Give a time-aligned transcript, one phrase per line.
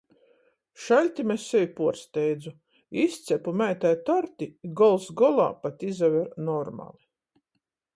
[0.85, 2.55] Šaļtim es sevi puorsteidzu.
[3.03, 7.03] Izcepu meitai torti, i gols golā pat izaver normali.